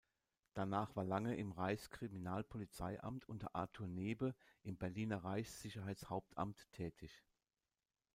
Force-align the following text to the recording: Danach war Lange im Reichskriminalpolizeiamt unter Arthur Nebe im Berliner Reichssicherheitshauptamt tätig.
Danach 0.55 0.95
war 0.95 1.03
Lange 1.03 1.35
im 1.35 1.51
Reichskriminalpolizeiamt 1.51 3.29
unter 3.29 3.53
Arthur 3.53 3.87
Nebe 3.87 4.33
im 4.63 4.75
Berliner 4.75 5.23
Reichssicherheitshauptamt 5.23 6.71
tätig. 6.71 7.23